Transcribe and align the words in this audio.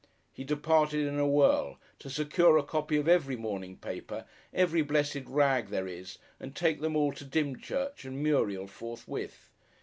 He 0.33 0.43
departed 0.43 1.05
in 1.05 1.19
a 1.19 1.27
whirl, 1.27 1.77
to 1.99 2.09
secure 2.09 2.57
a 2.57 2.63
copy 2.63 2.97
of 2.97 3.07
every 3.07 3.35
morning 3.35 3.77
paper, 3.77 4.25
every 4.51 4.81
blessed 4.81 5.25
rag 5.27 5.67
there 5.67 5.85
is, 5.87 6.17
and 6.39 6.55
take 6.55 6.81
them 6.81 6.95
all 6.95 7.11
to 7.13 7.23
Dymchurch 7.23 8.03
and 8.03 8.23
Muriel 8.23 8.65
forthwith. 8.65 9.51